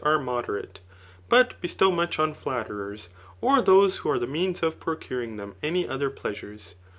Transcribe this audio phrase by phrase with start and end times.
[0.03, 0.77] Afe i^doderate,
[1.29, 3.09] but bestow much on flatterers,
[3.39, 6.73] or those who are the means of procuring them any other pkasures.